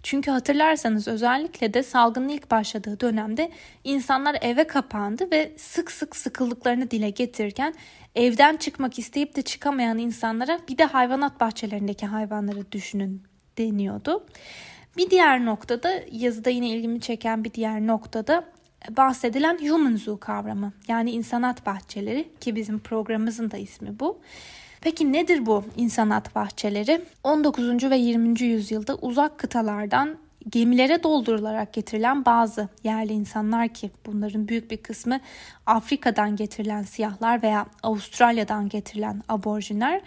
Çünkü 0.02 0.30
hatırlarsanız 0.30 1.08
özellikle 1.08 1.74
de 1.74 1.82
salgının 1.82 2.28
ilk 2.28 2.50
başladığı 2.50 3.00
dönemde 3.00 3.50
insanlar 3.84 4.38
eve 4.40 4.66
kapandı 4.66 5.30
ve 5.32 5.52
sık 5.56 5.90
sık 5.90 6.16
sıkıldıklarını 6.16 6.90
dile 6.90 7.10
getirirken 7.10 7.74
evden 8.14 8.56
çıkmak 8.56 8.98
isteyip 8.98 9.36
de 9.36 9.42
çıkamayan 9.42 9.98
insanlara 9.98 10.58
bir 10.68 10.78
de 10.78 10.84
hayvanat 10.84 11.40
bahçelerindeki 11.40 12.06
hayvanları 12.06 12.72
düşünün 12.72 13.22
deniyordu. 13.58 14.26
Bir 14.96 15.10
diğer 15.10 15.44
noktada 15.44 16.02
yazıda 16.12 16.50
yine 16.50 16.68
ilgimi 16.68 17.00
çeken 17.00 17.44
bir 17.44 17.52
diğer 17.54 17.86
noktada 17.86 18.44
bahsedilen 18.90 19.58
Human 19.68 19.96
Zoo 19.96 20.20
kavramı 20.20 20.72
yani 20.88 21.10
insanat 21.10 21.66
bahçeleri 21.66 22.28
ki 22.40 22.56
bizim 22.56 22.78
programımızın 22.78 23.50
da 23.50 23.56
ismi 23.56 24.00
bu. 24.00 24.18
Peki 24.80 25.12
nedir 25.12 25.46
bu 25.46 25.64
insanat 25.76 26.34
bahçeleri? 26.34 27.02
19. 27.24 27.90
ve 27.90 27.96
20. 27.96 28.40
yüzyılda 28.40 28.94
uzak 28.94 29.38
kıtalardan 29.38 30.16
gemilere 30.48 31.02
doldurularak 31.02 31.72
getirilen 31.72 32.24
bazı 32.24 32.68
yerli 32.84 33.12
insanlar 33.12 33.68
ki 33.68 33.90
bunların 34.06 34.48
büyük 34.48 34.70
bir 34.70 34.76
kısmı 34.76 35.20
Afrika'dan 35.66 36.36
getirilen 36.36 36.82
siyahlar 36.82 37.42
veya 37.42 37.66
Avustralya'dan 37.82 38.68
getirilen 38.68 39.22
aborjinler 39.28 40.00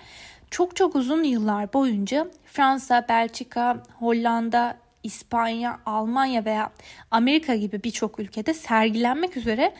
çok 0.51 0.75
çok 0.75 0.95
uzun 0.95 1.23
yıllar 1.23 1.73
boyunca 1.73 2.27
Fransa, 2.45 3.05
Belçika, 3.09 3.83
Hollanda, 3.99 4.77
İspanya, 5.05 5.79
Almanya 5.85 6.45
veya 6.45 6.71
Amerika 7.11 7.55
gibi 7.55 7.83
birçok 7.83 8.19
ülkede 8.19 8.53
sergilenmek 8.53 9.37
üzere 9.37 9.73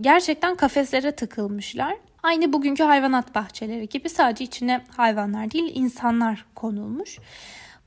gerçekten 0.00 0.54
kafeslere 0.54 1.12
tıkılmışlar. 1.12 1.96
Aynı 2.22 2.52
bugünkü 2.52 2.82
hayvanat 2.82 3.34
bahçeleri 3.34 3.88
gibi 3.88 4.08
sadece 4.08 4.44
içine 4.44 4.84
hayvanlar 4.96 5.50
değil 5.50 5.72
insanlar 5.74 6.46
konulmuş. 6.54 7.18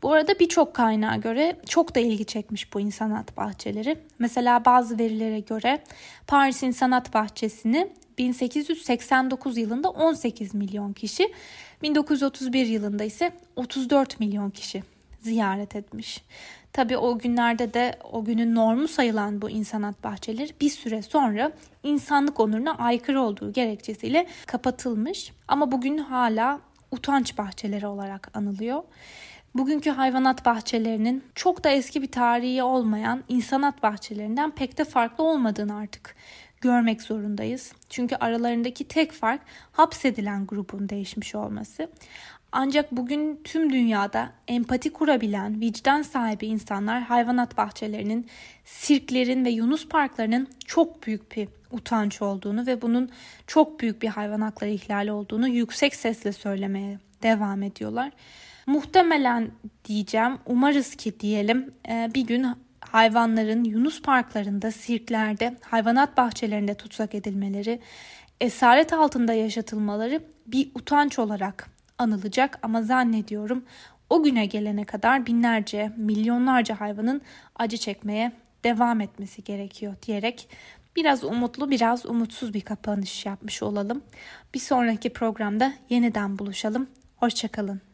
Bu 0.03 0.13
arada 0.13 0.39
birçok 0.39 0.73
kaynağa 0.73 1.15
göre 1.15 1.55
çok 1.67 1.95
da 1.95 1.99
ilgi 1.99 2.25
çekmiş 2.25 2.73
bu 2.73 2.79
insanat 2.79 3.37
bahçeleri. 3.37 3.97
Mesela 4.19 4.65
bazı 4.65 4.99
verilere 4.99 5.39
göre 5.39 5.83
Paris 6.27 6.63
İnsanat 6.63 7.13
Bahçesi'ni 7.13 7.89
1889 8.17 9.57
yılında 9.57 9.89
18 9.89 10.53
milyon 10.53 10.93
kişi, 10.93 11.33
1931 11.81 12.65
yılında 12.65 13.03
ise 13.03 13.31
34 13.55 14.19
milyon 14.19 14.49
kişi 14.49 14.83
ziyaret 15.21 15.75
etmiş. 15.75 16.23
Tabi 16.73 16.97
o 16.97 17.19
günlerde 17.19 17.73
de 17.73 17.99
o 18.11 18.25
günün 18.25 18.55
normu 18.55 18.87
sayılan 18.87 19.41
bu 19.41 19.49
insanat 19.49 20.03
bahçeleri 20.03 20.53
bir 20.61 20.69
süre 20.69 21.01
sonra 21.01 21.51
insanlık 21.83 22.39
onuruna 22.39 22.77
aykırı 22.77 23.21
olduğu 23.21 23.53
gerekçesiyle 23.53 24.27
kapatılmış. 24.45 25.31
Ama 25.47 25.71
bugün 25.71 25.97
hala 25.97 26.59
utanç 26.91 27.37
bahçeleri 27.37 27.87
olarak 27.87 28.37
anılıyor. 28.37 28.83
Bugünkü 29.55 29.89
hayvanat 29.89 30.45
bahçelerinin 30.45 31.23
çok 31.35 31.63
da 31.63 31.69
eski 31.69 32.01
bir 32.01 32.11
tarihi 32.11 32.63
olmayan 32.63 33.23
insanat 33.27 33.83
bahçelerinden 33.83 34.51
pek 34.51 34.77
de 34.77 34.85
farklı 34.85 35.23
olmadığını 35.23 35.75
artık 35.75 36.15
görmek 36.61 37.01
zorundayız. 37.01 37.71
Çünkü 37.89 38.15
aralarındaki 38.15 38.87
tek 38.87 39.11
fark 39.11 39.41
hapsedilen 39.71 40.45
grubun 40.45 40.89
değişmiş 40.89 41.35
olması. 41.35 41.89
Ancak 42.51 42.91
bugün 42.91 43.41
tüm 43.43 43.73
dünyada 43.73 44.31
empati 44.47 44.93
kurabilen, 44.93 45.61
vicdan 45.61 46.01
sahibi 46.01 46.45
insanlar 46.45 47.01
hayvanat 47.01 47.57
bahçelerinin, 47.57 48.27
sirklerin 48.65 49.45
ve 49.45 49.49
yunus 49.49 49.87
parklarının 49.87 50.47
çok 50.65 51.07
büyük 51.07 51.37
bir 51.37 51.47
utanç 51.71 52.21
olduğunu 52.21 52.67
ve 52.67 52.81
bunun 52.81 53.09
çok 53.47 53.79
büyük 53.79 54.01
bir 54.01 54.07
hayvan 54.07 54.41
hakları 54.41 54.69
ihlali 54.69 55.11
olduğunu 55.11 55.47
yüksek 55.47 55.95
sesle 55.95 56.31
söylemeye 56.31 56.99
devam 57.23 57.63
ediyorlar. 57.63 58.11
Muhtemelen 58.65 59.51
diyeceğim, 59.85 60.37
umarız 60.45 60.95
ki 60.95 61.19
diyelim 61.19 61.73
e, 61.89 62.11
bir 62.15 62.27
gün 62.27 62.47
hayvanların 62.79 63.63
yunus 63.63 64.01
parklarında, 64.01 64.71
sirklerde, 64.71 65.57
hayvanat 65.61 66.17
bahçelerinde 66.17 66.73
tutsak 66.73 67.15
edilmeleri, 67.15 67.79
esaret 68.41 68.93
altında 68.93 69.33
yaşatılmaları 69.33 70.21
bir 70.47 70.71
utanç 70.75 71.19
olarak 71.19 71.78
anılacak 71.99 72.59
ama 72.61 72.81
zannediyorum 72.81 73.63
o 74.09 74.23
güne 74.23 74.45
gelene 74.45 74.85
kadar 74.85 75.25
binlerce, 75.25 75.91
milyonlarca 75.97 76.79
hayvanın 76.79 77.21
acı 77.55 77.77
çekmeye 77.77 78.31
devam 78.63 79.01
etmesi 79.01 79.43
gerekiyor 79.43 79.95
diyerek 80.07 80.49
biraz 80.95 81.23
umutlu, 81.23 81.71
biraz 81.71 82.05
umutsuz 82.05 82.53
bir 82.53 82.61
kapanış 82.61 83.25
yapmış 83.25 83.63
olalım. 83.63 84.03
Bir 84.53 84.59
sonraki 84.59 85.13
programda 85.13 85.73
yeniden 85.89 86.39
buluşalım. 86.39 86.87
Hoşçakalın. 87.17 87.88